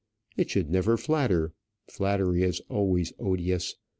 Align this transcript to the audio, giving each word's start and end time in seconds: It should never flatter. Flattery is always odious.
It 0.35 0.49
should 0.49 0.71
never 0.71 0.97
flatter. 0.97 1.53
Flattery 1.87 2.41
is 2.41 2.59
always 2.69 3.13
odious. 3.19 3.75